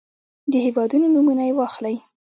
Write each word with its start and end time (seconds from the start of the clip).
د 0.51 0.53
هېوادونو 0.65 1.05
نومونه 1.13 1.43
يې 1.49 1.53
واخلئ. 1.59 1.95